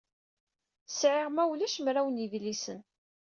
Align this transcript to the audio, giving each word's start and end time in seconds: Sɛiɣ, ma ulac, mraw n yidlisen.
Sɛiɣ, 0.89 1.27
ma 1.31 1.43
ulac, 1.51 1.75
mraw 1.81 2.07
n 2.09 2.21
yidlisen. 2.21 2.79